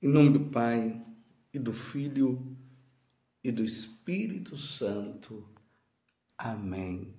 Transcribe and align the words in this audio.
Em 0.00 0.08
nome 0.08 0.30
do 0.30 0.38
Pai, 0.38 1.04
e 1.52 1.58
do 1.58 1.72
Filho, 1.72 2.56
e 3.42 3.50
do 3.50 3.64
Espírito 3.64 4.56
Santo. 4.56 5.44
Amém. 6.38 7.12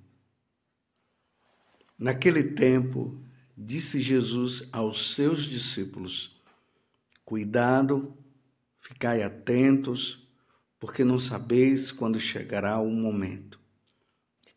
Naquele 1.98 2.42
tempo, 2.42 3.22
disse 3.58 4.00
Jesus 4.00 4.70
aos 4.72 5.14
seus 5.14 5.44
discípulos: 5.44 6.42
Cuidado, 7.26 8.18
ficai 8.80 9.24
atentos, 9.24 10.26
porque 10.80 11.04
não 11.04 11.20
sabeis 11.20 11.92
quando 11.92 12.18
chegará 12.18 12.80
o 12.80 12.90
momento. 12.90 13.60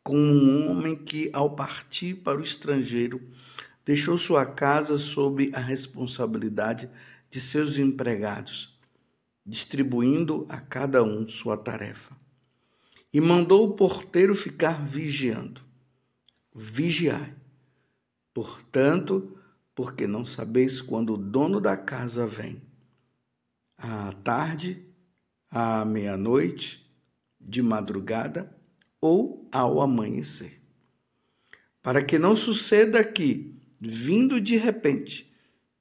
Como 0.01 0.21
um 0.21 0.71
homem 0.71 0.95
que, 0.95 1.29
ao 1.33 1.57
partir 1.57 2.15
para 2.15 2.39
o 2.39 2.45
estrangeiro, 2.45 3.21
deixou 3.85 4.17
sua 4.17 4.47
casa 4.47 4.97
sob 4.97 5.51
a 5.53 5.59
responsabilidade 5.59 6.87
de 6.87 7.12
seus 7.41 7.79
empregados, 7.79 8.79
distribuindo 9.45 10.47
a 10.49 10.61
cada 10.61 11.03
um 11.03 11.29
sua 11.29 11.57
tarefa. 11.57 12.17
E 13.13 13.21
mandou 13.21 13.69
o 13.69 13.75
porteiro 13.75 14.35
ficar 14.35 14.83
vigiando. 14.85 15.61
Vigiai. 16.55 17.35
Portanto, 18.33 19.37
porque 19.75 20.07
não 20.07 20.25
sabeis 20.25 20.81
quando 20.81 21.15
o 21.15 21.19
dono 21.19 21.61
da 21.61 21.77
casa 21.77 22.27
vem. 22.27 22.63
À 23.77 24.13
tarde, 24.25 24.87
à 25.51 25.85
meia-noite, 25.85 26.83
de 27.41 27.61
madrugada 27.63 28.57
ou 29.01 29.49
ao 29.51 29.81
amanhecer. 29.81 30.63
Para 31.83 32.03
que 32.03 32.19
não 32.19 32.37
suceda 32.37 33.03
que, 33.03 33.55
vindo 33.81 34.41
de 34.41 34.57
repente, 34.57 35.32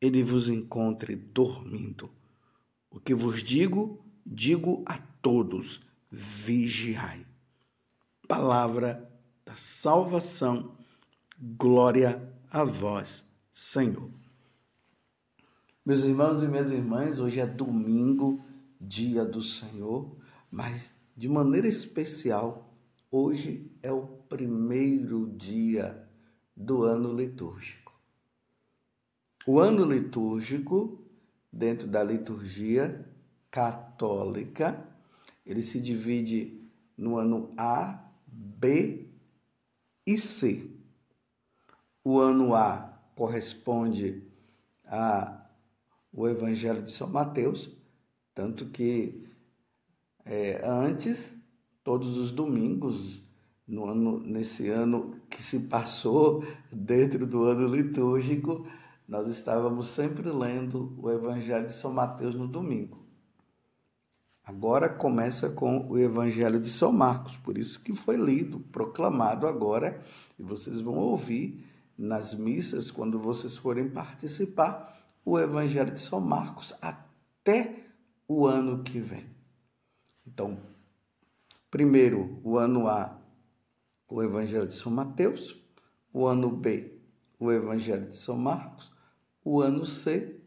ele 0.01 0.23
vos 0.23 0.49
encontre 0.49 1.15
dormindo. 1.15 2.09
O 2.89 2.99
que 2.99 3.13
vos 3.13 3.43
digo, 3.43 4.03
digo 4.25 4.83
a 4.85 4.97
todos: 5.21 5.79
vigiai. 6.09 7.25
Palavra 8.27 9.09
da 9.45 9.55
salvação, 9.55 10.75
glória 11.39 12.33
a 12.49 12.63
vós, 12.63 13.23
Senhor. 13.53 14.09
Meus 15.85 16.01
irmãos 16.01 16.41
e 16.41 16.47
minhas 16.47 16.71
irmãs, 16.71 17.19
hoje 17.19 17.39
é 17.39 17.45
domingo, 17.45 18.43
dia 18.79 19.23
do 19.23 19.41
Senhor, 19.41 20.15
mas 20.49 20.91
de 21.15 21.27
maneira 21.27 21.67
especial, 21.67 22.73
hoje 23.11 23.71
é 23.81 23.91
o 23.91 24.07
primeiro 24.07 25.29
dia 25.35 26.07
do 26.55 26.83
ano 26.83 27.13
litúrgico. 27.13 27.90
O 29.45 29.59
ano 29.59 29.83
litúrgico, 29.83 30.99
dentro 31.51 31.87
da 31.87 32.03
liturgia 32.03 33.05
católica, 33.49 34.87
ele 35.45 35.63
se 35.63 35.79
divide 35.79 36.61
no 36.95 37.17
ano 37.17 37.49
A, 37.57 38.07
B 38.27 39.07
e 40.05 40.17
C. 40.17 40.69
O 42.03 42.19
ano 42.19 42.53
A 42.53 43.01
corresponde 43.15 44.23
ao 44.85 46.27
Evangelho 46.27 46.83
de 46.83 46.91
São 46.91 47.09
Mateus, 47.09 47.69
tanto 48.35 48.67
que 48.67 49.27
é, 50.23 50.61
antes, 50.63 51.33
todos 51.83 52.15
os 52.15 52.31
domingos, 52.31 53.21
no 53.67 53.85
ano, 53.85 54.19
nesse 54.19 54.69
ano 54.69 55.19
que 55.29 55.41
se 55.41 55.61
passou 55.61 56.43
dentro 56.71 57.25
do 57.25 57.43
ano 57.43 57.67
litúrgico, 57.73 58.67
nós 59.11 59.27
estávamos 59.27 59.87
sempre 59.87 60.31
lendo 60.31 60.97
o 60.97 61.11
Evangelho 61.11 61.65
de 61.65 61.73
São 61.73 61.91
Mateus 61.91 62.33
no 62.33 62.47
domingo. 62.47 63.05
Agora 64.41 64.87
começa 64.87 65.49
com 65.49 65.85
o 65.89 65.99
Evangelho 65.99 66.61
de 66.61 66.69
São 66.69 66.93
Marcos, 66.93 67.35
por 67.35 67.57
isso 67.57 67.81
que 67.81 67.91
foi 67.91 68.15
lido, 68.15 68.61
proclamado 68.71 69.47
agora, 69.47 70.01
e 70.39 70.41
vocês 70.41 70.79
vão 70.79 70.95
ouvir 70.95 71.61
nas 71.97 72.33
missas, 72.33 72.89
quando 72.89 73.19
vocês 73.19 73.57
forem 73.57 73.89
participar, 73.89 74.97
o 75.25 75.37
Evangelho 75.37 75.91
de 75.91 75.99
São 75.99 76.21
Marcos 76.21 76.73
até 76.81 77.83
o 78.25 78.47
ano 78.47 78.81
que 78.81 79.01
vem. 79.01 79.25
Então, 80.25 80.57
primeiro, 81.69 82.39
o 82.45 82.57
ano 82.57 82.87
A, 82.87 83.19
o 84.07 84.23
Evangelho 84.23 84.67
de 84.67 84.73
São 84.73 84.89
Mateus, 84.89 85.61
o 86.13 86.25
ano 86.25 86.49
B, 86.49 86.97
o 87.37 87.51
Evangelho 87.51 88.07
de 88.07 88.15
São 88.15 88.37
Marcos, 88.37 88.90
o 89.43 89.61
ano 89.61 89.85
C, 89.85 90.39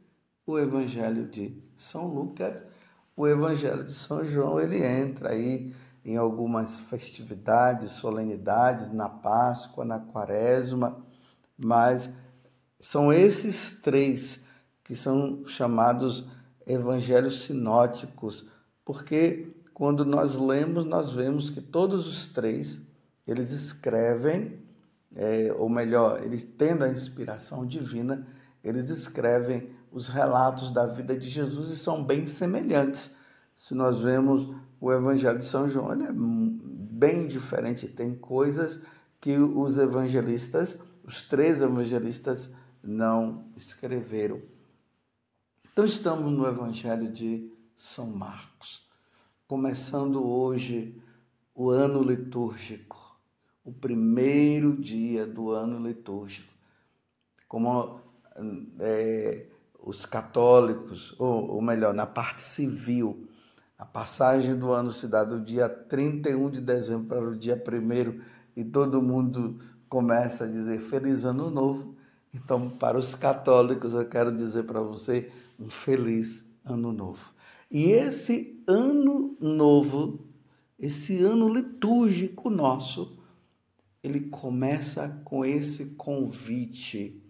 o 0.46 0.58
Evangelho 0.58 1.26
de 1.26 1.62
São 1.76 2.06
Lucas, 2.06 2.62
o 3.16 3.26
Evangelho 3.26 3.84
de 3.84 3.92
São 3.92 4.24
João, 4.24 4.60
ele 4.60 4.84
entra 4.84 5.30
aí 5.30 5.74
em 6.04 6.16
algumas 6.16 6.78
festividades, 6.80 7.92
solenidades, 7.92 8.92
na 8.92 9.08
Páscoa, 9.08 9.84
na 9.84 9.98
Quaresma, 9.98 11.04
mas 11.56 12.10
são 12.78 13.12
esses 13.12 13.78
três 13.80 14.40
que 14.82 14.94
são 14.94 15.46
chamados 15.46 16.26
evangelhos 16.66 17.44
sinóticos, 17.44 18.46
porque 18.84 19.54
quando 19.72 20.04
nós 20.04 20.34
lemos, 20.34 20.84
nós 20.84 21.12
vemos 21.12 21.48
que 21.48 21.60
todos 21.60 22.06
os 22.06 22.26
três, 22.26 22.80
eles 23.26 23.50
escrevem, 23.50 24.62
é, 25.16 25.52
ou 25.56 25.68
melhor, 25.68 26.22
eles 26.22 26.44
tendo 26.58 26.84
a 26.84 26.88
inspiração 26.88 27.66
divina, 27.66 28.26
eles 28.64 28.88
escrevem 28.88 29.70
os 29.92 30.08
relatos 30.08 30.70
da 30.70 30.86
vida 30.86 31.14
de 31.16 31.28
Jesus 31.28 31.70
e 31.70 31.76
são 31.76 32.02
bem 32.02 32.26
semelhantes. 32.26 33.10
Se 33.58 33.74
nós 33.74 34.00
vemos 34.00 34.48
o 34.80 34.90
Evangelho 34.90 35.38
de 35.38 35.44
São 35.44 35.68
João, 35.68 35.92
ele 35.92 36.04
é 36.04 36.12
bem 36.12 37.28
diferente. 37.28 37.86
Tem 37.86 38.14
coisas 38.14 38.82
que 39.20 39.36
os 39.36 39.76
evangelistas, 39.78 40.76
os 41.04 41.22
três 41.22 41.60
evangelistas, 41.60 42.50
não 42.82 43.44
escreveram. 43.56 44.40
Então, 45.72 45.84
estamos 45.84 46.32
no 46.32 46.46
Evangelho 46.46 47.10
de 47.10 47.52
São 47.76 48.06
Marcos, 48.06 48.88
começando 49.46 50.24
hoje 50.26 51.00
o 51.54 51.70
ano 51.70 52.02
litúrgico, 52.02 53.18
o 53.64 53.72
primeiro 53.72 54.76
dia 54.76 55.26
do 55.26 55.50
ano 55.50 55.86
litúrgico. 55.86 56.52
Como 57.48 58.00
é, 58.80 59.46
os 59.80 60.06
católicos, 60.06 61.14
ou, 61.18 61.52
ou 61.52 61.62
melhor, 61.62 61.92
na 61.92 62.06
parte 62.06 62.42
civil, 62.42 63.28
a 63.78 63.84
passagem 63.84 64.56
do 64.56 64.72
ano 64.72 64.90
se 64.90 65.06
dá 65.06 65.24
do 65.24 65.40
dia 65.40 65.68
31 65.68 66.50
de 66.50 66.60
dezembro 66.60 67.06
para 67.06 67.28
o 67.28 67.36
dia 67.36 67.54
1 67.54 68.20
e 68.56 68.64
todo 68.64 69.02
mundo 69.02 69.58
começa 69.88 70.44
a 70.44 70.48
dizer 70.48 70.78
Feliz 70.78 71.24
Ano 71.24 71.50
Novo. 71.50 71.94
Então, 72.32 72.70
para 72.70 72.98
os 72.98 73.14
católicos, 73.14 73.92
eu 73.92 74.04
quero 74.08 74.34
dizer 74.34 74.64
para 74.64 74.80
você 74.80 75.30
um 75.58 75.70
feliz 75.70 76.48
Ano 76.64 76.92
Novo. 76.92 77.32
E 77.70 77.90
esse 77.90 78.62
Ano 78.66 79.36
Novo, 79.40 80.26
esse 80.78 81.22
ano 81.22 81.52
litúrgico 81.52 82.50
nosso, 82.50 83.18
ele 84.02 84.20
começa 84.20 85.20
com 85.24 85.44
esse 85.44 85.94
convite 85.94 87.23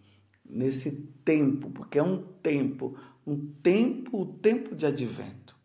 nesse 0.54 0.92
tempo, 1.24 1.68
porque 1.70 1.98
é 1.98 2.02
um 2.02 2.22
tempo, 2.22 2.96
um 3.26 3.36
tempo, 3.62 4.20
o 4.20 4.24
tempo 4.24 4.74
de 4.74 4.86
advento. 4.86 5.56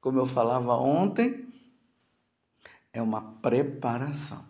Como 0.00 0.18
eu 0.18 0.26
falava 0.26 0.74
ontem, 0.76 1.48
é 2.92 3.02
uma 3.02 3.20
preparação. 3.20 4.46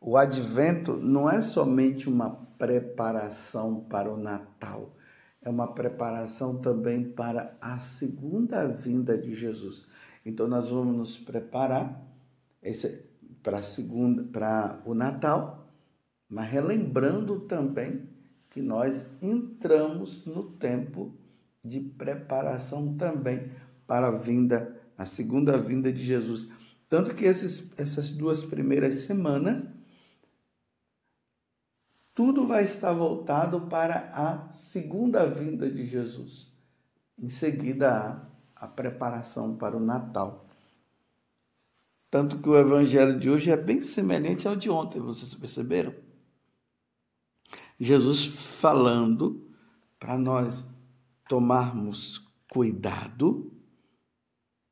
O 0.00 0.16
advento 0.16 0.96
não 0.96 1.30
é 1.30 1.40
somente 1.40 2.08
uma 2.08 2.30
preparação 2.58 3.80
para 3.80 4.12
o 4.12 4.16
Natal, 4.16 4.96
é 5.40 5.48
uma 5.48 5.72
preparação 5.72 6.58
também 6.58 7.04
para 7.12 7.56
a 7.60 7.78
segunda 7.78 8.66
vinda 8.66 9.16
de 9.16 9.34
Jesus. 9.34 9.86
Então 10.24 10.48
nós 10.48 10.68
vamos 10.70 10.96
nos 10.96 11.18
preparar 11.18 12.02
para 13.42 13.62
segunda, 13.62 14.22
para 14.24 14.82
o 14.84 14.94
Natal 14.94 15.59
mas 16.30 16.48
relembrando 16.48 17.40
também 17.40 18.08
que 18.48 18.62
nós 18.62 19.04
entramos 19.20 20.24
no 20.24 20.44
tempo 20.44 21.12
de 21.64 21.80
preparação 21.80 22.96
também 22.96 23.50
para 23.86 24.06
a 24.06 24.16
vinda, 24.16 24.80
a 24.96 25.04
segunda 25.04 25.58
vinda 25.58 25.92
de 25.92 26.02
Jesus. 26.02 26.48
Tanto 26.88 27.14
que 27.14 27.24
esses, 27.24 27.72
essas 27.76 28.10
duas 28.10 28.44
primeiras 28.44 28.94
semanas, 28.94 29.64
tudo 32.14 32.46
vai 32.46 32.64
estar 32.64 32.92
voltado 32.92 33.62
para 33.62 34.10
a 34.12 34.52
segunda 34.52 35.26
vinda 35.26 35.68
de 35.68 35.84
Jesus. 35.84 36.52
Em 37.18 37.28
seguida, 37.28 38.28
a, 38.56 38.64
a 38.64 38.68
preparação 38.68 39.56
para 39.56 39.76
o 39.76 39.80
Natal. 39.80 40.46
Tanto 42.10 42.38
que 42.38 42.48
o 42.48 42.58
evangelho 42.58 43.18
de 43.18 43.30
hoje 43.30 43.50
é 43.50 43.56
bem 43.56 43.80
semelhante 43.80 44.48
ao 44.48 44.56
de 44.56 44.68
ontem, 44.68 45.00
vocês 45.00 45.34
perceberam? 45.34 46.09
Jesus 47.80 48.26
falando 48.26 49.50
para 49.98 50.18
nós 50.18 50.64
tomarmos 51.26 52.30
cuidado 52.50 53.50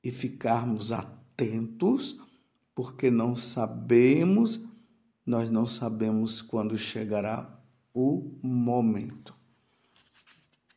e 0.04 0.10
ficarmos 0.10 0.92
atentos, 0.92 2.20
porque 2.74 3.10
não 3.10 3.34
sabemos, 3.34 4.60
nós 5.24 5.50
não 5.50 5.64
sabemos 5.64 6.42
quando 6.42 6.76
chegará 6.76 7.58
o 7.94 8.38
momento. 8.42 9.34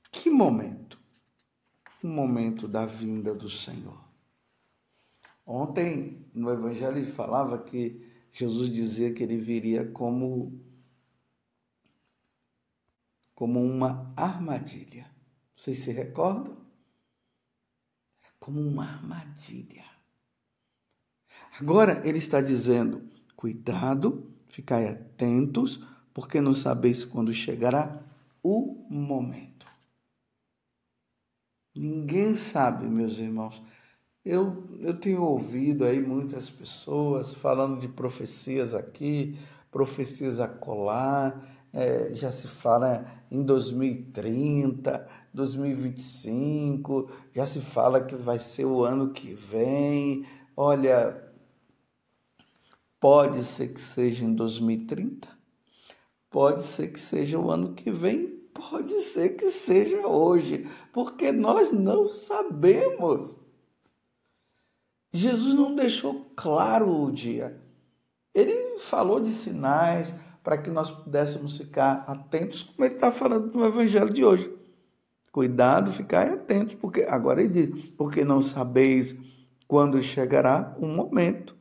Que 0.10 0.30
momento? 0.30 0.98
O 2.02 2.08
momento 2.08 2.68
da 2.68 2.86
vinda 2.86 3.36
do 3.36 3.50
Senhor. 3.50 4.00
Ontem 5.46 6.26
no 6.34 6.50
Evangelho 6.50 6.98
ele 6.98 7.06
falava 7.06 7.58
que 7.58 8.02
Jesus 8.32 8.70
dizia 8.70 9.14
que 9.14 9.22
ele 9.22 9.38
viria 9.38 9.86
como 9.86 10.71
como 13.42 13.60
uma 13.60 14.14
armadilha. 14.16 15.10
Vocês 15.58 15.80
se 15.80 15.92
recordam? 15.92 16.56
Como 18.40 18.62
uma 18.62 18.84
armadilha. 18.84 19.84
Agora 21.60 22.08
ele 22.08 22.20
está 22.20 22.40
dizendo: 22.40 23.02
cuidado, 23.36 24.32
ficai 24.48 24.88
atentos, 24.88 25.84
porque 26.14 26.40
não 26.40 26.54
sabeis 26.54 27.04
quando 27.04 27.34
chegará 27.34 28.04
o 28.44 28.86
momento. 28.88 29.66
Ninguém 31.74 32.36
sabe, 32.36 32.86
meus 32.86 33.18
irmãos. 33.18 33.60
Eu, 34.24 34.70
eu 34.82 35.00
tenho 35.00 35.24
ouvido 35.24 35.84
aí 35.84 36.00
muitas 36.00 36.48
pessoas 36.48 37.34
falando 37.34 37.80
de 37.80 37.88
profecias 37.88 38.76
aqui, 38.76 39.36
profecias 39.72 40.40
a 40.40 40.48
colar, 40.48 41.61
é, 41.74 42.14
já 42.14 42.30
se 42.32 42.48
fala 42.48 43.06
em 43.30 43.44
2030, 43.44 45.08
2025, 45.34 47.10
já 47.34 47.46
se 47.46 47.62
fala 47.62 48.04
que 48.04 48.16
vai 48.16 48.40
ser 48.40 48.66
o 48.66 48.84
ano 48.84 49.12
que 49.12 49.34
vem. 49.34 50.26
Olha, 50.56 51.32
pode 53.00 53.44
ser 53.44 53.70
que 53.70 53.80
seja 53.80 54.26
em 54.26 54.36
2030, 54.36 55.28
pode 56.30 56.64
ser 56.64 56.90
que 56.90 57.00
seja 57.00 57.40
o 57.40 57.50
ano 57.50 57.74
que 57.74 57.90
vem, 57.90 58.28
pode 58.54 58.94
ser 59.02 59.30
que 59.30 59.50
seja 59.50 60.08
hoje, 60.08 60.70
porque 60.92 61.32
nós 61.32 61.72
não 61.72 62.10
sabemos. 62.10 63.40
Jesus 65.14 65.56
não 65.56 65.76
deixou 65.76 66.32
claro 66.36 66.90
o 66.90 67.12
dia. 67.12 67.62
Ele 68.34 68.78
falou 68.80 69.20
de 69.20 69.30
sinais 69.30 70.14
para 70.44 70.58
que 70.58 70.70
nós 70.70 70.90
pudéssemos 70.90 71.58
ficar 71.58 72.04
atentos, 72.08 72.64
como 72.64 72.86
ele 72.86 72.96
está 72.96 73.12
falando 73.12 73.54
no 73.54 73.66
Evangelho 73.66 74.12
de 74.12 74.24
hoje. 74.24 74.52
Cuidado, 75.32 75.92
ficar 75.92 76.28
atentos, 76.28 76.76
porque 76.76 77.04
agora 77.04 77.42
ele 77.42 77.50
diz, 77.50 77.90
porque 77.90 78.26
não 78.26 78.42
sabeis 78.42 79.16
quando 79.68 80.02
chegará 80.02 80.76
o 80.78 80.86
momento. 80.86 81.56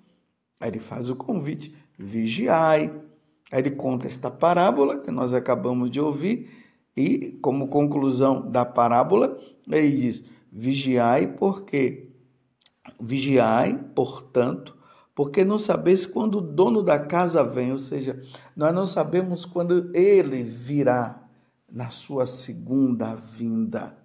Aí 0.59 0.71
ele 0.71 0.81
faz 0.81 1.09
o 1.09 1.17
convite, 1.17 1.75
vigiai. 1.99 2.93
Aí 3.53 3.61
ele 3.61 3.71
conta 3.71 4.07
esta 4.07 4.31
parábola 4.31 4.99
que 4.99 5.11
nós 5.11 5.33
acabamos 5.33 5.91
de 5.91 6.01
ouvir, 6.01 6.51
e 6.97 7.39
como 7.41 7.69
conclusão 7.69 8.51
da 8.51 8.65
parábola, 8.65 9.39
ele 9.69 9.93
diz: 9.93 10.25
vigiai, 10.51 11.29
porque 11.29 12.11
Vigiai, 13.01 13.75
portanto, 13.95 14.77
porque 15.21 15.45
não 15.45 15.59
sabeis 15.59 16.07
quando 16.07 16.39
o 16.39 16.41
dono 16.41 16.83
da 16.83 16.99
casa 16.99 17.45
vem, 17.45 17.73
ou 17.73 17.79
seja, 17.79 18.23
nós 18.57 18.75
não 18.75 18.87
sabemos 18.87 19.45
quando 19.45 19.95
ele 19.95 20.43
virá 20.43 21.29
na 21.71 21.91
sua 21.91 22.27
segunda 22.27 23.15
vinda. 23.17 23.99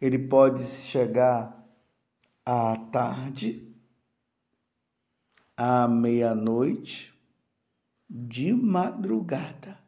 Ele 0.00 0.20
pode 0.20 0.62
chegar 0.62 1.66
à 2.46 2.76
tarde, 2.92 3.74
à 5.56 5.88
meia-noite, 5.88 7.12
de 8.08 8.52
madrugada. 8.52 9.80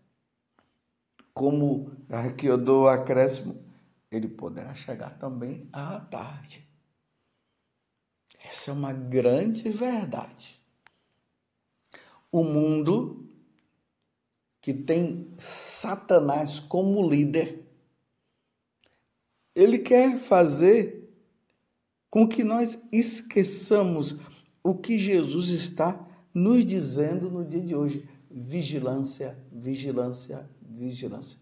Como 1.33 1.93
aqui 2.11 2.47
eu 2.47 2.59
dou 2.59 2.89
acréscimo, 2.89 3.65
ele 4.11 4.27
poderá 4.27 4.75
chegar 4.75 5.11
também 5.11 5.69
à 5.73 6.01
tarde. 6.01 6.72
Essa 8.53 8.71
é 8.71 8.75
uma 8.75 8.93
grande 8.93 9.71
verdade. 9.71 10.61
O 12.31 12.45
mundo 12.45 13.27
que 14.61 14.75
tem 14.75 15.33
Satanás 15.39 16.61
como 16.61 17.09
líder, 17.09 17.65
ele 19.55 19.79
quer 19.79 20.19
fazer 20.19 21.11
com 22.11 22.29
que 22.29 22.45
nós 22.45 22.79
esqueçamos 22.93 24.17
o 24.63 24.75
que 24.75 24.99
Jesus 24.99 25.49
está 25.49 26.07
nos 26.35 26.63
dizendo 26.63 27.31
no 27.31 27.47
dia 27.47 27.63
de 27.63 27.75
hoje. 27.75 28.07
Vigilância, 28.31 29.35
vigilância, 29.51 30.49
vigilância. 30.61 31.39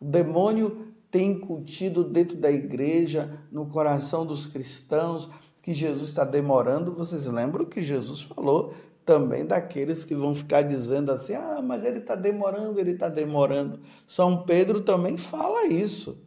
O 0.00 0.06
demônio 0.06 0.94
tem 1.10 1.32
incutido 1.32 2.02
dentro 2.02 2.38
da 2.38 2.50
igreja, 2.50 3.38
no 3.52 3.66
coração 3.66 4.24
dos 4.24 4.46
cristãos, 4.46 5.28
que 5.64 5.72
Jesus 5.72 6.10
está 6.10 6.24
demorando, 6.24 6.94
vocês 6.94 7.26
lembram 7.26 7.64
que 7.64 7.82
Jesus 7.82 8.20
falou 8.20 8.74
também 9.02 9.46
daqueles 9.46 10.04
que 10.04 10.14
vão 10.14 10.34
ficar 10.34 10.60
dizendo 10.60 11.10
assim: 11.10 11.32
ah, 11.32 11.62
mas 11.64 11.86
ele 11.86 12.00
está 12.00 12.14
demorando, 12.14 12.78
ele 12.78 12.90
está 12.90 13.08
demorando. 13.08 13.80
São 14.06 14.44
Pedro 14.44 14.82
também 14.82 15.16
fala 15.16 15.64
isso. 15.64 16.18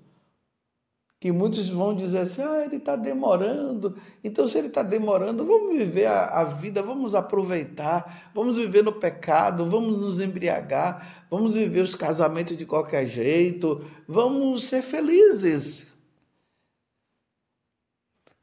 Que 1.19 1.31
muitos 1.31 1.69
vão 1.69 1.95
dizer 1.95 2.17
assim: 2.17 2.41
ah, 2.41 2.65
ele 2.65 2.77
está 2.77 2.95
demorando. 2.95 3.95
Então, 4.23 4.47
se 4.47 4.57
ele 4.57 4.69
está 4.69 4.81
demorando, 4.81 5.45
vamos 5.45 5.77
viver 5.77 6.07
a, 6.07 6.25
a 6.25 6.43
vida, 6.43 6.81
vamos 6.81 7.13
aproveitar, 7.13 8.31
vamos 8.33 8.57
viver 8.57 8.83
no 8.83 8.93
pecado, 8.93 9.69
vamos 9.69 9.99
nos 9.99 10.19
embriagar, 10.19 11.27
vamos 11.29 11.53
viver 11.53 11.81
os 11.81 11.93
casamentos 11.93 12.57
de 12.57 12.65
qualquer 12.65 13.05
jeito, 13.05 13.85
vamos 14.07 14.63
ser 14.63 14.81
felizes. 14.81 15.86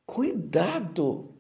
Cuidado! 0.06 1.34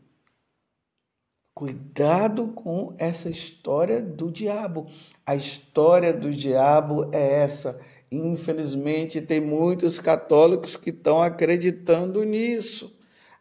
Cuidado 1.54 2.48
com 2.48 2.94
essa 2.98 3.30
história 3.30 4.02
do 4.02 4.32
diabo. 4.32 4.86
A 5.24 5.36
história 5.36 6.12
do 6.12 6.32
diabo 6.32 7.08
é 7.12 7.42
essa. 7.42 7.78
Infelizmente, 8.10 9.20
tem 9.20 9.40
muitos 9.40 10.00
católicos 10.00 10.76
que 10.76 10.90
estão 10.90 11.22
acreditando 11.22 12.24
nisso. 12.24 12.92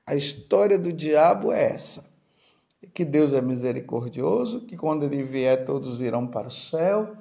A 0.06 0.16
história 0.16 0.78
do 0.78 0.94
diabo 0.94 1.52
é 1.52 1.64
essa: 1.64 2.06
que 2.94 3.04
Deus 3.04 3.34
é 3.34 3.42
misericordioso, 3.42 4.62
que 4.62 4.78
quando 4.78 5.04
ele 5.04 5.24
vier, 5.24 5.66
todos 5.66 6.00
irão 6.00 6.28
para 6.28 6.50
o 6.50 6.52
céu. 6.52 7.18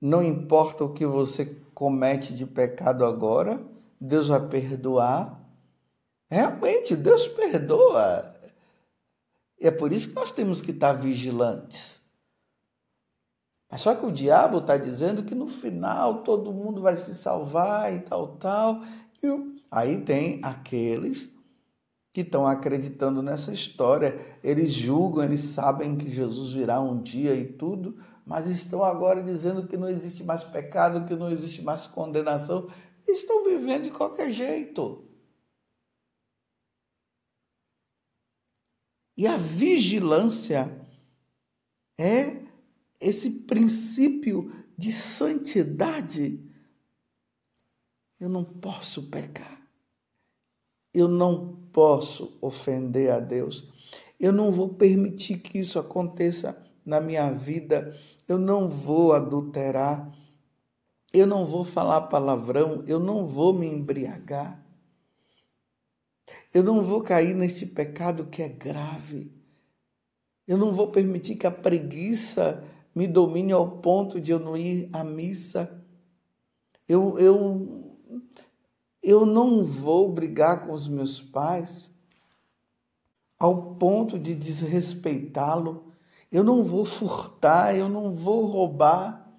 Não 0.00 0.24
importa 0.24 0.84
o 0.84 0.92
que 0.92 1.06
você 1.06 1.56
comete 1.72 2.34
de 2.34 2.44
pecado 2.46 3.04
agora, 3.04 3.60
Deus 4.00 4.26
vai 4.26 4.44
perdoar 4.48 5.47
Realmente, 6.30 6.94
Deus 6.94 7.26
perdoa. 7.26 8.34
E 9.60 9.66
é 9.66 9.70
por 9.70 9.92
isso 9.92 10.08
que 10.08 10.14
nós 10.14 10.30
temos 10.30 10.60
que 10.60 10.70
estar 10.70 10.92
vigilantes. 10.92 11.98
Mas 13.70 13.82
só 13.82 13.94
que 13.94 14.06
o 14.06 14.12
diabo 14.12 14.58
está 14.58 14.76
dizendo 14.76 15.22
que 15.22 15.34
no 15.34 15.46
final 15.46 16.22
todo 16.22 16.52
mundo 16.52 16.80
vai 16.80 16.96
se 16.96 17.14
salvar 17.14 17.92
e 17.92 18.00
tal, 18.00 18.36
tal. 18.36 18.82
E 19.22 19.62
aí 19.70 20.00
tem 20.00 20.40
aqueles 20.42 21.28
que 22.10 22.22
estão 22.22 22.46
acreditando 22.46 23.22
nessa 23.22 23.52
história. 23.52 24.18
Eles 24.42 24.72
julgam, 24.72 25.24
eles 25.24 25.40
sabem 25.40 25.96
que 25.96 26.10
Jesus 26.10 26.54
virá 26.54 26.80
um 26.80 27.00
dia 27.02 27.34
e 27.34 27.44
tudo, 27.44 27.98
mas 28.24 28.46
estão 28.46 28.82
agora 28.82 29.22
dizendo 29.22 29.66
que 29.66 29.76
não 29.76 29.88
existe 29.88 30.24
mais 30.24 30.44
pecado, 30.44 31.06
que 31.06 31.14
não 31.14 31.30
existe 31.30 31.60
mais 31.60 31.86
condenação. 31.86 32.68
Estão 33.06 33.44
vivendo 33.44 33.84
de 33.84 33.90
qualquer 33.90 34.32
jeito. 34.32 35.07
E 39.18 39.26
a 39.26 39.36
vigilância 39.36 40.80
é 41.98 42.40
esse 43.00 43.28
princípio 43.40 44.52
de 44.76 44.92
santidade. 44.92 46.40
Eu 48.20 48.28
não 48.28 48.44
posso 48.44 49.10
pecar. 49.10 49.60
Eu 50.94 51.08
não 51.08 51.56
posso 51.72 52.38
ofender 52.40 53.10
a 53.10 53.18
Deus. 53.18 53.68
Eu 54.20 54.32
não 54.32 54.52
vou 54.52 54.74
permitir 54.74 55.38
que 55.38 55.58
isso 55.58 55.80
aconteça 55.80 56.56
na 56.86 57.00
minha 57.00 57.28
vida. 57.32 57.96
Eu 58.28 58.38
não 58.38 58.68
vou 58.68 59.12
adulterar. 59.12 60.16
Eu 61.12 61.26
não 61.26 61.44
vou 61.44 61.64
falar 61.64 62.02
palavrão. 62.02 62.84
Eu 62.86 63.00
não 63.00 63.26
vou 63.26 63.52
me 63.52 63.66
embriagar. 63.66 64.64
Eu 66.52 66.62
não 66.62 66.82
vou 66.82 67.02
cair 67.02 67.34
neste 67.34 67.66
pecado 67.66 68.26
que 68.26 68.42
é 68.42 68.48
grave. 68.48 69.32
Eu 70.46 70.56
não 70.56 70.72
vou 70.72 70.90
permitir 70.90 71.36
que 71.36 71.46
a 71.46 71.50
preguiça 71.50 72.64
me 72.94 73.06
domine 73.06 73.52
ao 73.52 73.78
ponto 73.78 74.20
de 74.20 74.32
eu 74.32 74.38
não 74.38 74.56
ir 74.56 74.88
à 74.92 75.04
missa. 75.04 75.84
Eu, 76.88 77.18
eu 77.18 77.88
eu 79.02 79.24
não 79.24 79.62
vou 79.62 80.12
brigar 80.12 80.66
com 80.66 80.72
os 80.72 80.88
meus 80.88 81.20
pais 81.20 81.94
ao 83.38 83.76
ponto 83.76 84.18
de 84.18 84.34
desrespeitá-lo. 84.34 85.92
Eu 86.30 86.42
não 86.44 86.62
vou 86.62 86.84
furtar, 86.84 87.74
eu 87.74 87.88
não 87.88 88.14
vou 88.14 88.44
roubar. 88.46 89.32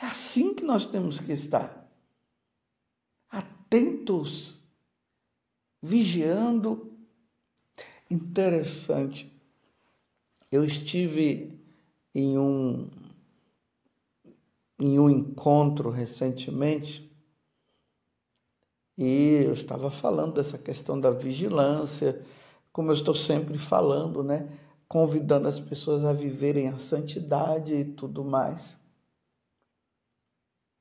É 0.00 0.06
assim 0.06 0.54
que 0.54 0.62
nós 0.62 0.86
temos 0.86 1.18
que 1.18 1.32
estar. 1.32 1.90
Atentos, 3.28 4.57
vigiando. 5.82 6.92
Interessante. 8.10 9.32
Eu 10.50 10.64
estive 10.64 11.58
em 12.14 12.38
um 12.38 12.88
em 14.80 14.98
um 14.98 15.10
encontro 15.10 15.90
recentemente 15.90 17.08
e 18.96 19.44
eu 19.44 19.52
estava 19.52 19.90
falando 19.90 20.34
dessa 20.34 20.58
questão 20.58 21.00
da 21.00 21.10
vigilância, 21.10 22.20
como 22.72 22.90
eu 22.90 22.94
estou 22.94 23.14
sempre 23.14 23.56
falando, 23.56 24.24
né? 24.24 24.48
Convidando 24.88 25.46
as 25.46 25.60
pessoas 25.60 26.04
a 26.04 26.12
viverem 26.12 26.68
a 26.68 26.78
santidade 26.78 27.74
e 27.74 27.84
tudo 27.84 28.24
mais. 28.24 28.76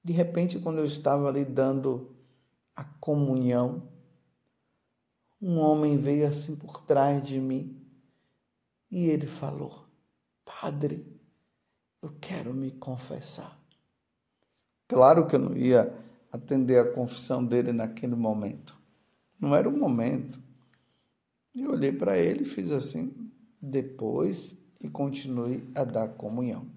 De 0.03 0.13
repente, 0.13 0.57
quando 0.57 0.79
eu 0.79 0.85
estava 0.85 1.27
ali 1.27 1.45
dando 1.45 2.09
a 2.75 2.83
comunhão, 2.83 3.83
um 5.41 5.57
homem 5.59 5.97
veio 5.97 6.27
assim 6.27 6.55
por 6.55 6.81
trás 6.81 7.21
de 7.21 7.39
mim 7.39 7.79
e 8.89 9.09
ele 9.09 9.27
falou: 9.27 9.85
Padre, 10.43 11.05
eu 12.01 12.15
quero 12.19 12.53
me 12.53 12.71
confessar. 12.71 13.59
Claro 14.87 15.27
que 15.27 15.35
eu 15.35 15.39
não 15.39 15.55
ia 15.55 15.93
atender 16.31 16.79
a 16.79 16.91
confissão 16.91 17.45
dele 17.45 17.71
naquele 17.71 18.15
momento. 18.15 18.77
Não 19.39 19.53
era 19.53 19.67
o 19.67 19.77
momento. 19.77 20.41
Eu 21.53 21.71
olhei 21.71 21.91
para 21.91 22.17
ele 22.17 22.43
e 22.43 22.45
fiz 22.45 22.71
assim, 22.71 23.31
depois 23.61 24.55
e 24.79 24.89
continuei 24.89 25.67
a 25.75 25.83
dar 25.83 26.09
comunhão. 26.09 26.67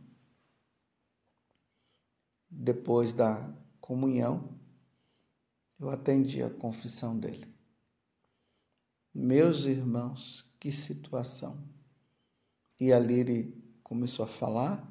Depois 2.51 3.13
da 3.13 3.53
comunhão, 3.81 4.59
eu 5.79 5.89
atendi 5.91 6.43
a 6.43 6.51
confissão 6.51 7.17
dele. 7.19 7.50
Meus 9.15 9.65
irmãos, 9.65 10.45
que 10.59 10.71
situação. 10.71 11.63
E 12.81 12.93
ali 12.93 13.21
ele 13.21 13.65
começou 13.83 14.25
a 14.25 14.29
falar, 14.29 14.91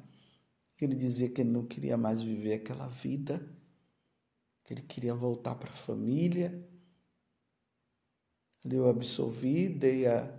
ele 0.80 0.94
dizia 0.94 1.28
que 1.28 1.40
ele 1.40 1.50
não 1.50 1.66
queria 1.66 1.96
mais 1.96 2.22
viver 2.22 2.54
aquela 2.54 2.88
vida 2.88 3.46
que 4.70 4.74
ele 4.74 4.82
queria 4.82 5.12
voltar 5.12 5.56
para 5.56 5.68
a 5.68 5.74
família. 5.74 6.64
Eu 8.64 8.88
absolvi, 8.88 9.68
dei 9.68 10.06
a, 10.06 10.32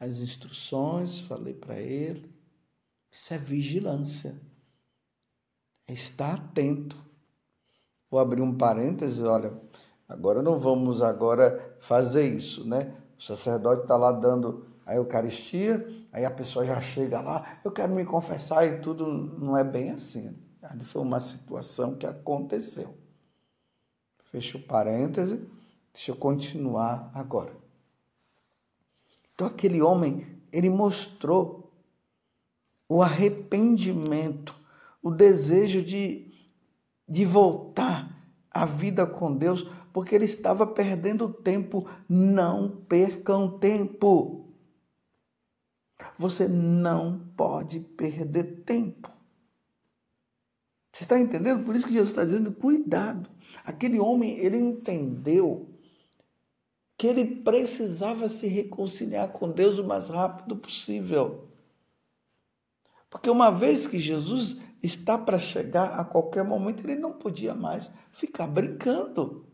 as 0.00 0.18
instruções, 0.18 1.20
falei 1.20 1.54
para 1.54 1.80
ele. 1.80 2.28
Isso 3.08 3.32
é 3.32 3.38
vigilância. 3.38 4.36
É 5.86 5.92
estar 5.92 6.34
atento. 6.34 6.96
Vou 8.10 8.18
abrir 8.18 8.42
um 8.42 8.58
parêntese, 8.58 9.22
olha, 9.22 9.56
agora 10.08 10.42
não 10.42 10.58
vamos 10.58 11.00
agora 11.00 11.76
fazer 11.78 12.34
isso, 12.36 12.66
né? 12.66 13.00
O 13.18 13.22
sacerdote 13.22 13.82
está 13.82 13.96
lá 13.96 14.12
dando 14.12 14.66
a 14.86 14.94
Eucaristia, 14.94 15.86
aí 16.12 16.24
a 16.24 16.30
pessoa 16.30 16.64
já 16.64 16.80
chega 16.80 17.20
lá, 17.20 17.58
eu 17.64 17.70
quero 17.70 17.92
me 17.92 18.04
confessar 18.04 18.64
e 18.64 18.80
tudo, 18.80 19.06
não 19.06 19.56
é 19.56 19.64
bem 19.64 19.90
assim. 19.90 20.38
Ali 20.62 20.84
foi 20.84 21.02
uma 21.02 21.20
situação 21.20 21.94
que 21.94 22.06
aconteceu. 22.06 22.94
Fecha 24.30 24.58
o 24.58 24.62
parêntese. 24.62 25.46
Deixa 25.92 26.12
eu 26.12 26.16
continuar 26.16 27.10
agora. 27.14 27.52
Então, 29.34 29.46
aquele 29.46 29.80
homem, 29.80 30.26
ele 30.52 30.68
mostrou 30.68 31.72
o 32.88 33.02
arrependimento, 33.02 34.54
o 35.02 35.10
desejo 35.10 35.82
de, 35.82 36.32
de 37.08 37.24
voltar 37.24 38.16
à 38.50 38.64
vida 38.64 39.06
com 39.06 39.34
Deus, 39.34 39.66
porque 39.92 40.14
ele 40.14 40.24
estava 40.24 40.66
perdendo 40.66 41.32
tempo. 41.32 41.88
Não 42.08 42.84
percam 42.88 43.58
tempo. 43.58 44.46
Você 46.16 46.46
não 46.46 47.18
pode 47.36 47.80
perder 47.80 48.62
tempo. 48.64 49.10
Você 50.92 51.04
está 51.04 51.18
entendendo? 51.18 51.64
Por 51.64 51.76
isso 51.76 51.86
que 51.86 51.92
Jesus 51.92 52.10
está 52.10 52.24
dizendo: 52.24 52.52
cuidado. 52.52 53.30
Aquele 53.64 54.00
homem, 54.00 54.38
ele 54.38 54.56
entendeu 54.56 55.68
que 56.96 57.06
ele 57.06 57.24
precisava 57.24 58.28
se 58.28 58.48
reconciliar 58.48 59.28
com 59.28 59.50
Deus 59.50 59.78
o 59.78 59.84
mais 59.84 60.08
rápido 60.08 60.56
possível. 60.56 61.48
Porque 63.08 63.30
uma 63.30 63.50
vez 63.50 63.86
que 63.86 63.98
Jesus 63.98 64.56
está 64.82 65.16
para 65.16 65.38
chegar 65.38 65.98
a 65.98 66.04
qualquer 66.04 66.44
momento, 66.44 66.84
ele 66.84 66.96
não 66.96 67.12
podia 67.12 67.54
mais 67.54 67.90
ficar 68.10 68.46
brincando. 68.46 69.47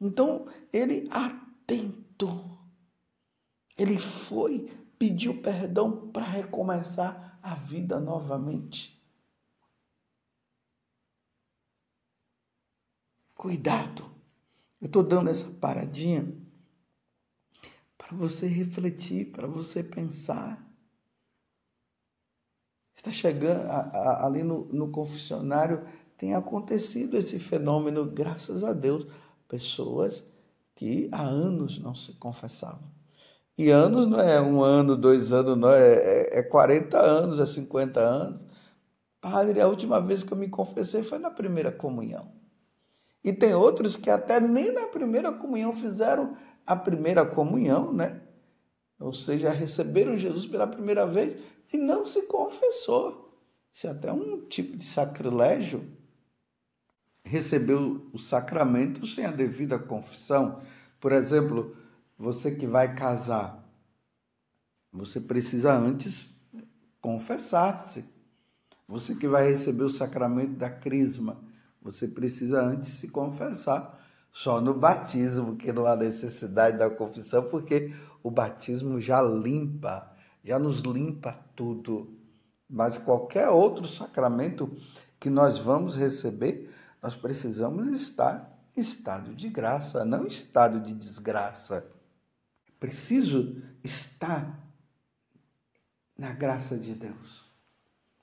Então, 0.00 0.46
ele 0.72 1.08
atento. 1.10 2.58
Ele 3.76 3.98
foi, 3.98 4.70
pediu 4.98 5.40
perdão 5.40 6.10
para 6.10 6.24
recomeçar 6.24 7.38
a 7.42 7.54
vida 7.54 8.00
novamente. 8.00 8.98
Cuidado. 13.34 14.04
Eu 14.80 14.86
estou 14.86 15.02
dando 15.02 15.30
essa 15.30 15.48
paradinha 15.48 16.36
para 17.96 18.16
você 18.16 18.46
refletir, 18.46 19.32
para 19.32 19.46
você 19.46 19.82
pensar. 19.82 20.64
Está 22.96 23.12
chegando 23.12 23.70
a, 23.70 23.80
a, 23.80 24.26
ali 24.26 24.42
no, 24.42 24.64
no 24.72 24.90
confessionário, 24.90 25.86
tem 26.16 26.34
acontecido 26.34 27.16
esse 27.16 27.38
fenômeno, 27.38 28.04
graças 28.06 28.64
a 28.64 28.72
Deus. 28.72 29.06
Pessoas 29.48 30.22
que 30.74 31.08
há 31.10 31.22
anos 31.22 31.78
não 31.78 31.94
se 31.94 32.12
confessavam. 32.12 32.88
E 33.56 33.70
anos 33.70 34.06
não 34.06 34.20
é 34.20 34.40
um 34.40 34.62
ano, 34.62 34.96
dois 34.96 35.32
anos, 35.32 35.56
não, 35.56 35.70
é, 35.70 35.94
é, 35.94 36.38
é 36.38 36.42
40 36.44 36.96
anos, 36.96 37.40
é 37.40 37.46
50 37.46 37.98
anos. 37.98 38.44
Padre, 39.20 39.60
a 39.60 39.66
última 39.66 40.00
vez 40.00 40.22
que 40.22 40.32
eu 40.32 40.38
me 40.38 40.48
confessei 40.48 41.02
foi 41.02 41.18
na 41.18 41.30
primeira 41.30 41.72
comunhão. 41.72 42.32
E 43.24 43.32
tem 43.32 43.54
outros 43.54 43.96
que 43.96 44.08
até 44.10 44.38
nem 44.40 44.72
na 44.72 44.86
primeira 44.86 45.32
comunhão 45.32 45.72
fizeram 45.72 46.36
a 46.64 46.76
primeira 46.76 47.26
comunhão, 47.26 47.92
né? 47.92 48.20
Ou 49.00 49.12
seja, 49.12 49.50
receberam 49.50 50.16
Jesus 50.16 50.46
pela 50.46 50.66
primeira 50.66 51.06
vez 51.06 51.36
e 51.72 51.78
não 51.78 52.04
se 52.04 52.22
confessou. 52.22 53.28
Isso 53.72 53.86
é 53.86 53.90
até 53.90 54.12
um 54.12 54.46
tipo 54.46 54.76
de 54.76 54.84
sacrilégio. 54.84 55.84
Recebeu 57.28 58.08
o 58.10 58.18
sacramento 58.18 59.06
sem 59.06 59.26
a 59.26 59.30
devida 59.30 59.78
confissão. 59.78 60.60
Por 60.98 61.12
exemplo, 61.12 61.76
você 62.16 62.52
que 62.52 62.66
vai 62.66 62.94
casar, 62.94 63.62
você 64.90 65.20
precisa 65.20 65.72
antes 65.72 66.26
confessar-se. 67.02 68.06
Você 68.88 69.14
que 69.14 69.28
vai 69.28 69.46
receber 69.46 69.84
o 69.84 69.90
sacramento 69.90 70.54
da 70.54 70.70
crisma, 70.70 71.38
você 71.82 72.08
precisa 72.08 72.62
antes 72.62 72.88
se 72.88 73.08
confessar. 73.08 74.02
Só 74.32 74.60
no 74.60 74.72
batismo, 74.72 75.56
que 75.56 75.70
não 75.70 75.86
há 75.86 75.94
necessidade 75.94 76.78
da 76.78 76.88
confissão, 76.88 77.42
porque 77.50 77.92
o 78.22 78.30
batismo 78.30 78.98
já 78.98 79.20
limpa, 79.20 80.10
já 80.42 80.58
nos 80.58 80.80
limpa 80.80 81.32
tudo. 81.54 82.16
Mas 82.68 82.96
qualquer 82.96 83.48
outro 83.50 83.86
sacramento 83.86 84.74
que 85.20 85.28
nós 85.28 85.58
vamos 85.58 85.96
receber, 85.96 86.70
nós 87.02 87.14
precisamos 87.16 87.86
estar 87.88 88.58
em 88.76 88.80
estado 88.80 89.34
de 89.34 89.48
graça, 89.48 90.04
não 90.04 90.24
em 90.24 90.28
estado 90.28 90.80
de 90.80 90.94
desgraça. 90.94 91.86
Preciso 92.78 93.62
estar 93.82 94.64
na 96.16 96.32
graça 96.32 96.76
de 96.76 96.94
Deus 96.94 97.48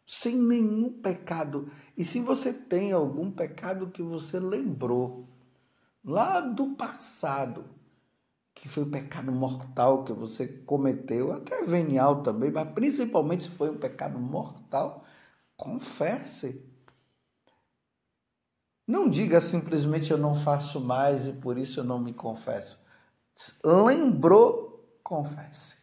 sem 0.06 0.36
nenhum 0.36 0.92
pecado. 0.92 1.70
E 1.98 2.06
se 2.06 2.20
você 2.20 2.54
tem 2.54 2.92
algum 2.92 3.32
pecado 3.32 3.90
que 3.90 4.04
você 4.04 4.40
lembrou 4.40 5.28
lá 6.04 6.40
do 6.40 6.76
passado, 6.76 7.66
que 8.54 8.70
foi 8.70 8.84
o 8.84 8.90
pecado 8.90 9.32
mortal 9.32 10.04
que 10.04 10.14
você 10.14 10.48
cometeu, 10.48 11.32
até 11.32 11.64
venial 11.64 12.22
também, 12.22 12.52
mas 12.52 12.72
principalmente 12.72 13.44
se 13.44 13.50
foi 13.50 13.70
um 13.70 13.78
pecado 13.78 14.20
mortal, 14.20 15.04
confesse. 15.58 16.64
Não 18.88 19.10
diga 19.10 19.42
simplesmente 19.42 20.12
eu 20.12 20.18
não 20.18 20.36
faço 20.36 20.80
mais 20.80 21.28
e 21.28 21.34
por 21.34 21.58
isso 21.58 21.80
eu 21.80 21.84
não 21.84 22.00
me 22.00 22.14
confesso. 22.14 22.80
Lembrou, 23.64 25.00
confesse. 25.04 25.76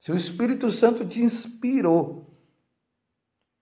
Se 0.00 0.12
o 0.12 0.16
Espírito 0.16 0.70
Santo 0.70 1.04
te 1.06 1.20
inspirou 1.20 2.26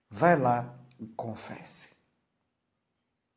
vai 0.09 0.39
lá 0.39 0.79
e 0.99 1.07
confesse. 1.07 1.89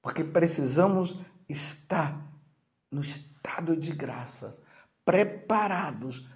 Porque 0.02 0.22
precisamos 0.22 1.18
estar 1.48 2.24
no 2.90 3.00
estado 3.00 3.76
de 3.76 3.92
graças, 3.92 4.60
preparados 5.04 6.28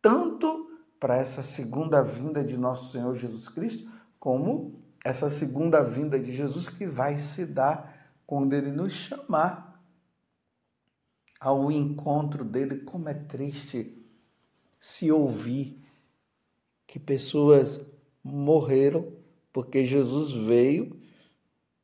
tanto 0.00 0.70
para 1.00 1.16
essa 1.16 1.42
segunda 1.42 2.02
vinda 2.02 2.44
de 2.44 2.56
nosso 2.56 2.92
Senhor 2.92 3.16
Jesus 3.16 3.48
Cristo, 3.48 3.90
como 4.18 4.81
essa 5.04 5.28
segunda 5.28 5.82
vinda 5.82 6.18
de 6.18 6.32
Jesus 6.32 6.68
que 6.68 6.86
vai 6.86 7.18
se 7.18 7.44
dar 7.44 8.14
quando 8.26 8.54
ele 8.54 8.70
nos 8.70 8.92
chamar 8.92 9.82
ao 11.40 11.70
encontro 11.72 12.44
dele. 12.44 12.80
Como 12.80 13.08
é 13.08 13.14
triste 13.14 13.98
se 14.78 15.10
ouvir 15.10 15.82
que 16.86 16.98
pessoas 16.98 17.80
morreram 18.22 19.12
porque 19.52 19.84
Jesus 19.84 20.32
veio 20.32 21.00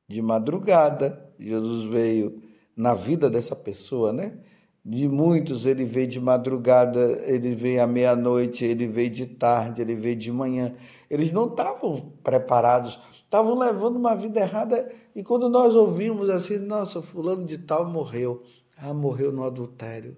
de 0.09 0.23
madrugada, 0.23 1.33
Jesus 1.39 1.91
veio 1.91 2.43
na 2.75 2.95
vida 2.95 3.29
dessa 3.29 3.55
pessoa, 3.55 4.13
né? 4.13 4.39
De 4.85 5.07
muitos 5.07 5.67
ele 5.67 5.85
veio 5.85 6.07
de 6.07 6.21
madrugada, 6.21 7.01
ele 7.27 7.53
veio 7.53 7.83
à 7.83 7.87
meia-noite, 7.87 8.65
ele 8.65 8.87
veio 8.87 9.11
de 9.11 9.27
tarde, 9.27 9.83
ele 9.83 9.95
veio 9.95 10.17
de 10.17 10.33
manhã. 10.33 10.75
Eles 11.11 11.31
não 11.31 11.47
estavam 11.47 12.13
preparados, 12.23 12.99
estavam 13.13 13.59
levando 13.59 13.97
uma 13.97 14.15
vida 14.15 14.41
errada. 14.41 14.91
E 15.15 15.23
quando 15.23 15.49
nós 15.49 15.75
ouvimos 15.75 16.31
assim, 16.31 16.59
nossa, 16.59 17.03
fulano 17.03 17.45
de 17.45 17.59
tal 17.59 17.85
morreu. 17.91 18.43
Ah, 18.79 18.95
morreu 18.95 19.33
no 19.33 19.43
adultério, 19.43 20.17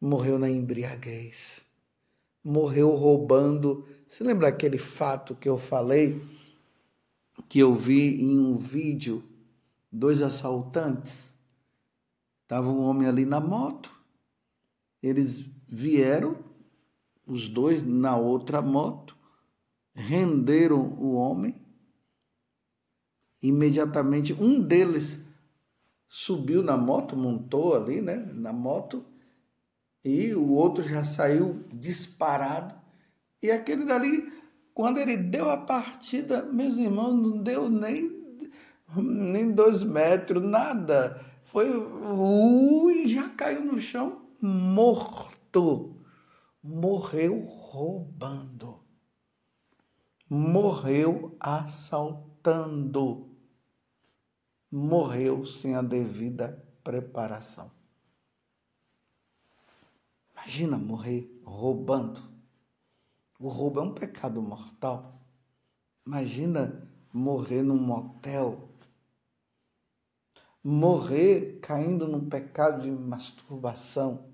morreu 0.00 0.38
na 0.38 0.48
embriaguez, 0.48 1.62
morreu 2.42 2.94
roubando. 2.94 3.84
Você 4.06 4.22
lembra 4.22 4.48
aquele 4.48 4.78
fato 4.78 5.34
que 5.34 5.48
eu 5.48 5.58
falei, 5.58 6.22
que 7.48 7.58
eu 7.58 7.74
vi 7.74 8.22
em 8.22 8.38
um 8.38 8.54
vídeo, 8.54 9.22
dois 9.90 10.22
assaltantes? 10.22 11.35
Estava 12.46 12.68
um 12.68 12.80
homem 12.80 13.08
ali 13.08 13.24
na 13.24 13.40
moto, 13.40 13.90
eles 15.02 15.44
vieram, 15.68 16.38
os 17.26 17.48
dois 17.48 17.84
na 17.84 18.16
outra 18.16 18.62
moto, 18.62 19.16
renderam 19.92 20.80
o 20.80 21.14
homem. 21.14 21.60
Imediatamente, 23.42 24.32
um 24.32 24.60
deles 24.60 25.18
subiu 26.08 26.62
na 26.62 26.76
moto, 26.76 27.16
montou 27.16 27.74
ali, 27.74 28.00
né, 28.00 28.14
na 28.14 28.52
moto, 28.52 29.04
e 30.04 30.32
o 30.32 30.52
outro 30.52 30.84
já 30.84 31.04
saiu 31.04 31.64
disparado. 31.72 32.76
E 33.42 33.50
aquele 33.50 33.84
dali, 33.84 34.32
quando 34.72 34.98
ele 34.98 35.16
deu 35.16 35.50
a 35.50 35.56
partida, 35.56 36.44
meus 36.44 36.78
irmãos, 36.78 37.12
não 37.12 37.38
deu 37.38 37.68
nem, 37.68 38.38
nem 38.96 39.50
dois 39.50 39.82
metros, 39.82 40.40
nada 40.40 41.34
foi 41.46 41.70
ui, 41.70 43.08
já 43.08 43.28
caiu 43.30 43.64
no 43.64 43.80
chão 43.80 44.26
morto. 44.40 45.96
Morreu 46.62 47.40
roubando. 47.40 48.80
Morreu 50.28 51.36
assaltando. 51.38 53.30
Morreu 54.70 55.46
sem 55.46 55.76
a 55.76 55.82
devida 55.82 56.62
preparação. 56.82 57.70
Imagina 60.32 60.76
morrer 60.76 61.40
roubando. 61.44 62.20
O 63.38 63.48
roubo 63.48 63.80
é 63.80 63.82
um 63.84 63.94
pecado 63.94 64.42
mortal. 64.42 65.20
Imagina 66.04 66.90
morrer 67.12 67.62
num 67.62 67.78
motel 67.78 68.65
morrer 70.68 71.60
caindo 71.62 72.08
num 72.08 72.28
pecado 72.28 72.82
de 72.82 72.90
masturbação, 72.90 74.24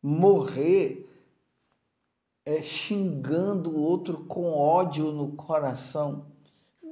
morrer 0.00 1.10
é, 2.46 2.62
xingando 2.62 3.70
o 3.70 3.80
outro 3.80 4.24
com 4.26 4.52
ódio 4.52 5.10
no 5.10 5.32
coração. 5.32 6.30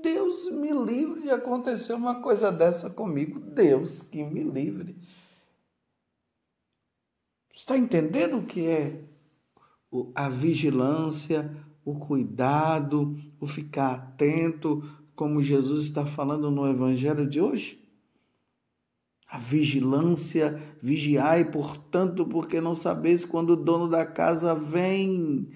Deus 0.02 0.50
me 0.50 0.72
livre 0.72 1.22
de 1.22 1.30
acontecer 1.30 1.92
uma 1.92 2.20
coisa 2.20 2.50
dessa 2.50 2.90
comigo. 2.90 3.38
Deus 3.38 4.02
que 4.02 4.24
me 4.24 4.42
livre. 4.42 4.96
Está 7.54 7.78
entendendo 7.78 8.38
o 8.38 8.46
que 8.46 8.66
é 8.66 9.04
a 10.16 10.28
vigilância, 10.28 11.48
o 11.84 11.94
cuidado, 11.94 13.16
o 13.38 13.46
ficar 13.46 13.94
atento, 13.94 14.82
como 15.20 15.42
Jesus 15.42 15.85
está 15.85 16.06
falando 16.06 16.50
no 16.50 16.66
Evangelho 16.66 17.28
de 17.28 17.42
hoje? 17.42 17.87
A 19.26 19.37
vigilância, 19.37 20.59
vigiai, 20.80 21.44
portanto, 21.44 22.24
porque 22.24 22.59
não 22.59 22.74
sabeis 22.74 23.22
quando 23.22 23.50
o 23.50 23.56
dono 23.56 23.87
da 23.87 24.06
casa 24.06 24.54
vem. 24.54 25.52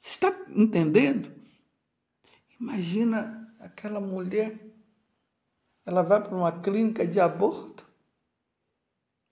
Você 0.00 0.10
está 0.10 0.36
entendendo? 0.48 1.32
Imagina 2.60 3.54
aquela 3.60 4.00
mulher, 4.00 4.58
ela 5.86 6.02
vai 6.02 6.20
para 6.20 6.34
uma 6.34 6.60
clínica 6.60 7.06
de 7.06 7.20
aborto, 7.20 7.88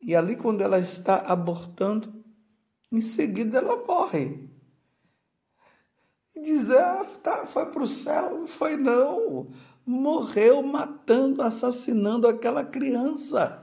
e 0.00 0.14
ali, 0.14 0.37
quando 0.37 0.61
ela 0.61 0.78
está 0.78 1.16
abortando, 1.16 2.24
em 2.92 3.00
seguida 3.00 3.59
ela 3.59 3.85
morre 3.85 4.51
e 6.34 6.40
dizer, 6.40 6.78
ah, 6.78 7.04
tá, 7.22 7.46
foi 7.46 7.66
para 7.66 7.82
o 7.82 7.86
céu. 7.86 8.46
Foi 8.46 8.76
não. 8.76 9.48
Morreu 9.84 10.62
matando, 10.62 11.42
assassinando 11.42 12.26
aquela 12.26 12.64
criança. 12.64 13.58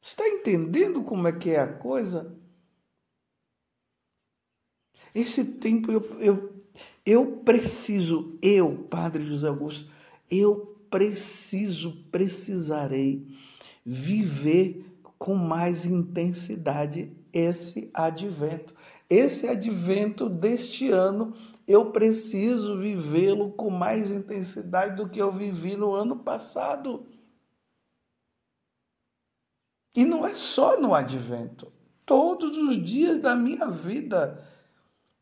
Está 0.00 0.28
entendendo 0.28 1.02
como 1.02 1.26
é 1.26 1.32
que 1.32 1.50
é 1.50 1.60
a 1.60 1.72
coisa? 1.72 2.38
Esse 5.14 5.44
tempo 5.44 5.90
eu, 5.90 6.20
eu, 6.20 6.64
eu 7.06 7.36
preciso, 7.38 8.38
eu, 8.42 8.86
Padre 8.90 9.24
José 9.24 9.48
Augusto, 9.48 9.90
eu 10.30 10.78
preciso, 10.90 12.04
precisarei 12.10 13.26
viver 13.84 14.84
com 15.18 15.34
mais 15.34 15.86
intensidade 15.86 17.10
esse 17.32 17.90
advento. 17.94 18.74
Esse 19.08 19.46
advento 19.46 20.28
deste 20.28 20.90
ano, 20.90 21.34
eu 21.68 21.90
preciso 21.90 22.78
vivê-lo 22.78 23.52
com 23.52 23.70
mais 23.70 24.10
intensidade 24.10 24.96
do 24.96 25.08
que 25.08 25.20
eu 25.20 25.30
vivi 25.30 25.76
no 25.76 25.92
ano 25.94 26.16
passado. 26.16 27.06
E 29.94 30.04
não 30.04 30.26
é 30.26 30.34
só 30.34 30.80
no 30.80 30.94
advento, 30.94 31.72
todos 32.04 32.56
os 32.56 32.82
dias 32.82 33.18
da 33.18 33.36
minha 33.36 33.68
vida. 33.70 34.42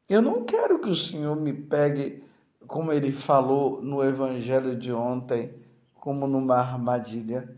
Eu 0.08 0.22
não 0.22 0.44
quero 0.44 0.78
que 0.78 0.88
o 0.88 0.94
Senhor 0.94 1.36
me 1.36 1.52
pegue, 1.52 2.24
como 2.66 2.92
ele 2.92 3.12
falou 3.12 3.82
no 3.82 4.02
evangelho 4.02 4.76
de 4.76 4.92
ontem, 4.92 5.54
como 5.94 6.26
numa 6.26 6.56
armadilha. 6.56 7.54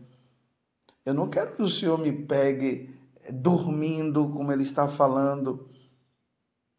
Eu 1.05 1.13
não 1.13 1.29
quero 1.29 1.55
que 1.55 1.63
o 1.63 1.69
Senhor 1.69 1.97
me 1.97 2.11
pegue 2.11 2.93
dormindo, 3.31 4.27
como 4.29 4.51
ele 4.51 4.63
está 4.63 4.87
falando 4.87 5.69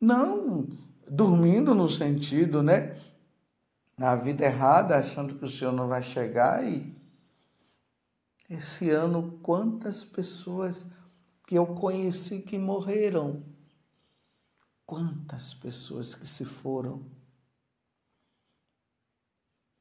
não 0.00 0.66
dormindo 1.08 1.74
no 1.74 1.88
sentido, 1.88 2.62
né? 2.62 3.00
Na 3.98 4.14
vida 4.14 4.44
errada, 4.44 4.98
achando 4.98 5.36
que 5.36 5.44
o 5.44 5.48
Senhor 5.48 5.72
não 5.72 5.88
vai 5.88 6.02
chegar 6.02 6.64
e 6.64 6.94
esse 8.48 8.90
ano 8.90 9.38
quantas 9.42 10.04
pessoas 10.04 10.84
que 11.46 11.54
eu 11.56 11.66
conheci 11.74 12.40
que 12.40 12.58
morreram. 12.58 13.44
Quantas 14.84 15.52
pessoas 15.52 16.14
que 16.14 16.26
se 16.26 16.44
foram. 16.44 17.04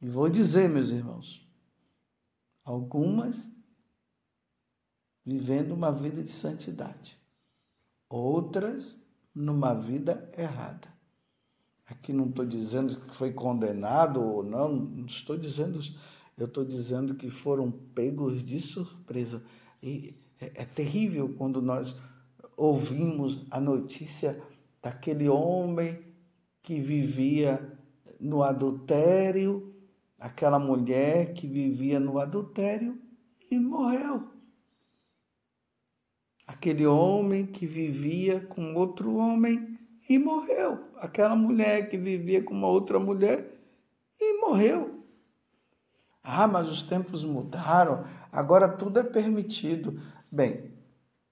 E 0.01 0.08
vou 0.08 0.30
dizer, 0.30 0.67
meus 0.69 0.89
irmãos, 0.89 1.47
algumas 2.63 3.51
vivendo 5.23 5.73
uma 5.73 5.91
vida 5.91 6.23
de 6.23 6.30
santidade, 6.30 7.19
outras 8.08 8.95
numa 9.36 9.74
vida 9.74 10.32
errada. 10.38 10.88
Aqui 11.88 12.13
não 12.13 12.30
estou 12.30 12.45
dizendo 12.45 12.95
que 13.00 13.15
foi 13.15 13.34
condenado 13.34 14.24
ou 14.24 14.41
não, 14.41 14.74
não 14.74 15.06
estou 15.06 15.38
dizendo, 15.38 15.80
eu 16.38 16.45
estou 16.48 16.63
dizendo 16.63 17.13
que 17.15 17.30
foram 17.30 17.69
pegos 17.69 18.43
de 18.43 18.60
surpresa. 18.60 19.43
E 19.84 20.15
é, 20.39 20.63
é 20.63 20.65
terrível 20.65 21.36
quando 21.38 21.62
nós 21.62 21.95
ouvimos 22.58 23.45
a 23.52 23.60
notícia 23.60 24.41
daquele 24.82 25.28
homem 25.28 26.00
que 26.63 26.80
vivia 26.80 27.78
no 28.19 28.41
adultério, 28.41 29.76
aquela 30.17 30.58
mulher 30.58 31.34
que 31.34 31.45
vivia 31.45 32.00
no 32.00 32.17
adultério 32.17 33.00
e 33.52 33.60
morreu 33.60 34.35
aquele 36.56 36.86
homem 36.86 37.46
que 37.46 37.65
vivia 37.68 38.39
com 38.39 38.74
outro 38.76 39.15
homem 39.15 39.78
e 40.10 40.18
morreu. 40.18 40.86
Aquela 40.98 41.36
mulher 41.36 41.89
que 41.89 41.98
vivia 41.98 42.41
com 42.41 42.54
uma 42.54 42.68
outra 42.68 42.98
mulher 42.98 43.60
e 44.20 44.39
morreu. 44.39 45.04
Ah, 46.24 46.48
mas 46.48 46.70
os 46.70 46.82
tempos 46.82 47.24
mudaram, 47.24 48.04
agora 48.32 48.68
tudo 48.68 49.00
é 49.00 49.04
permitido. 49.04 50.02
Bem, 50.32 50.74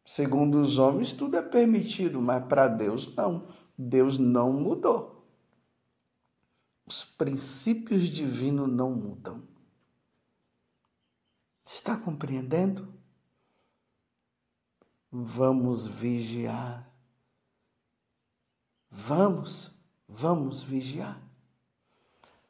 segundo 0.04 0.60
os 0.60 0.78
homens, 0.78 1.14
tudo 1.14 1.38
é 1.38 1.42
permitido, 1.42 2.22
mas 2.22 2.46
para 2.46 2.68
Deus 2.68 3.16
não. 3.16 3.48
Deus 3.76 4.18
não 4.18 4.54
mudou. 4.54 5.26
Os 6.86 7.04
princípios 7.04 8.08
divinos 8.08 8.70
não 8.70 8.92
mudam. 8.92 9.42
Está 11.66 11.98
compreendendo? 11.98 12.94
Vamos 15.16 15.86
vigiar. 15.86 16.92
Vamos, 18.90 19.80
vamos 20.08 20.64
vigiar. 20.64 21.22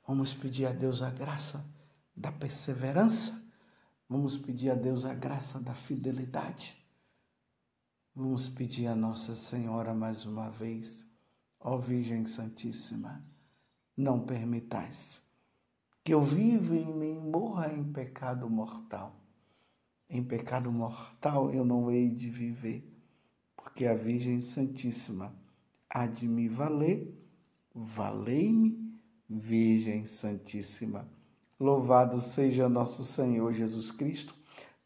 Vamos 0.08 0.34
pedir 0.34 0.66
a 0.66 0.72
Deus 0.72 1.02
a 1.02 1.10
graça 1.10 1.66
da 2.16 2.32
perseverança. 2.32 3.38
Vamos 4.08 4.38
pedir 4.38 4.70
a 4.70 4.76
Deus 4.76 5.04
a 5.04 5.14
graça 5.14 5.60
da 5.60 5.74
fidelidade. 5.74 6.82
Vamos 8.16 8.48
pedir 8.48 8.88
a 8.88 8.96
Nossa 8.96 9.36
Senhora 9.36 9.94
mais 9.94 10.26
uma 10.26 10.50
vez, 10.50 11.06
ó 11.60 11.78
Virgem 11.78 12.26
Santíssima, 12.26 13.22
não 13.98 14.26
permitais 14.26 15.22
que 16.02 16.14
eu 16.14 16.22
viva 16.22 16.76
e 16.76 16.86
nem 16.86 17.20
morra 17.20 17.74
em 17.74 17.92
pecado 17.92 18.50
mortal. 18.50 19.23
Em 20.10 20.24
pecado 20.24 20.72
mortal 20.72 21.52
eu 21.52 21.66
não 21.66 21.92
hei 21.92 22.10
de 22.10 22.30
viver, 22.30 22.88
porque 23.56 23.86
a 23.86 23.96
Virgem 23.96 24.42
Santíssima 24.42 25.36
há 25.90 26.06
de 26.06 26.28
me 26.28 26.48
valer, 26.48 27.14
valei-me, 27.74 28.84
Virgem 29.30 30.06
Santíssima. 30.06 31.10
Louvado 31.60 32.20
seja 32.20 32.70
nosso 32.70 33.04
Senhor 33.04 33.52
Jesus 33.54 33.90
Cristo, 33.90 34.36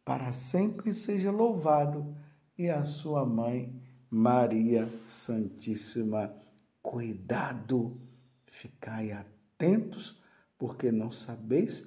para 0.05 0.31
sempre 0.31 0.93
seja 0.93 1.31
louvado, 1.31 2.15
e 2.57 2.69
a 2.69 2.83
sua 2.83 3.25
mãe, 3.25 3.73
Maria 4.09 4.91
Santíssima. 5.07 6.33
Cuidado, 6.81 7.99
ficai 8.45 9.11
atentos, 9.11 10.21
porque 10.57 10.91
não 10.91 11.11
sabeis 11.11 11.85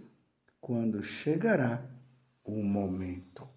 quando 0.60 1.02
chegará 1.02 1.89
o 2.50 2.62
momento. 2.62 3.49